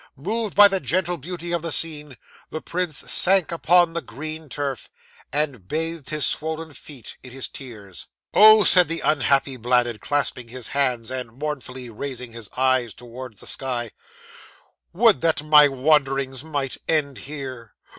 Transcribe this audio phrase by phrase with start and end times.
[0.17, 2.17] Moved by the gentle beauty of the scene,
[2.49, 4.89] the prince sank upon the green turf,
[5.31, 8.07] and bathed his swollen feet in his tears.
[8.33, 13.45] '"Oh!" said the unhappy Bladud, clasping his hands, and mournfully raising his eyes towards the
[13.45, 13.91] sky,
[14.91, 17.75] "would that my wanderings might end here!